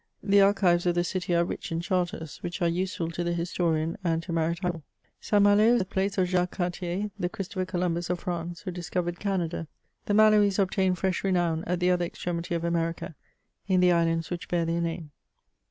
The 0.23 0.41
archives 0.41 0.87
of 0.87 0.95
the 0.95 1.03
city 1.03 1.35
are 1.35 1.45
rich 1.45 1.71
in 1.71 1.79
charters, 1.79 2.37
which 2.39 2.59
are 2.59 2.67
useful 2.67 3.11
to 3.11 3.23
the 3.23 3.33
historian 3.33 3.99
and 4.03 4.23
to 4.23 4.33
maritime 4.33 4.71
law. 4.71 4.81
St. 5.19 5.43
Malo 5.43 5.61
is 5.63 5.73
the 5.77 5.85
birth 5.85 5.89
place 5.91 6.17
of 6.17 6.25
Jacques 6.27 6.49
Cartier, 6.53 7.11
the 7.19 7.29
Christo 7.29 7.59
pher 7.63 7.67
Columbus 7.67 8.09
of 8.09 8.19
France, 8.19 8.61
who 8.61 8.71
discovered 8.71 9.19
Canada. 9.19 9.67
The 10.07 10.15
Maloese 10.15 10.57
obtained 10.57 10.97
fresh 10.97 11.23
renown 11.23 11.63
at 11.65 11.79
the 11.79 11.91
other 11.91 12.05
extremity 12.05 12.55
of 12.55 12.63
America 12.63 13.13
in 13.67 13.79
the 13.79 13.91
islands 13.91 14.31
which 14.31 14.49
bear 14.49 14.65
their 14.65 14.81
name. 14.81 15.11